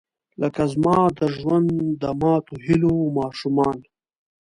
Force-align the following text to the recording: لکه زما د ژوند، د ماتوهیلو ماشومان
لکه 0.41 0.61
زما 0.73 0.99
د 1.17 1.19
ژوند، 1.37 1.69
د 2.01 2.03
ماتوهیلو 2.21 2.95
ماشومان 3.17 3.77